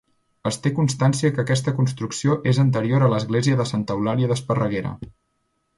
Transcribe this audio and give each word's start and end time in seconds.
Es 0.51 0.55
té 0.61 0.69
constància 0.77 1.29
que 1.35 1.43
aquesta 1.43 1.73
construcció 1.81 2.39
és 2.53 2.61
anterior 2.65 3.05
a 3.05 3.11
l'església 3.15 3.61
de 3.61 3.69
Santa 3.75 3.99
Eulàlia 3.99 4.33
d'Esparreguera. 4.33 4.99